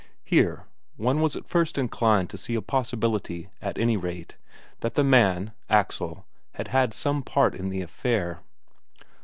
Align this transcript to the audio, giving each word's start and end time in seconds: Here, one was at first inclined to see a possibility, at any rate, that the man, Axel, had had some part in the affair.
Here, 0.25 0.65
one 0.97 1.21
was 1.21 1.35
at 1.35 1.47
first 1.47 1.77
inclined 1.77 2.31
to 2.31 2.37
see 2.39 2.55
a 2.55 2.61
possibility, 2.63 3.49
at 3.61 3.77
any 3.77 3.97
rate, 3.97 4.35
that 4.79 4.95
the 4.95 5.03
man, 5.03 5.51
Axel, 5.69 6.25
had 6.55 6.69
had 6.69 6.95
some 6.95 7.21
part 7.21 7.53
in 7.53 7.69
the 7.69 7.83
affair. 7.83 8.39